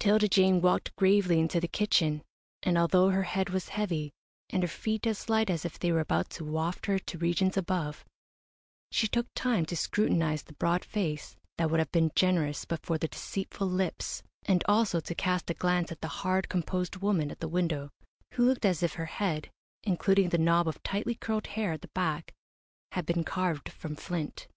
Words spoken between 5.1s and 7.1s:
light as if they were about to waft her